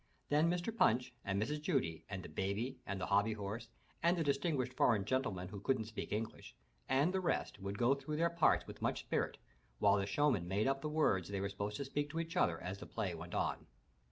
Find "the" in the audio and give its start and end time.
2.23-2.27, 2.99-3.05, 4.17-4.23, 7.13-7.21, 9.97-10.07, 10.81-10.89, 12.79-12.87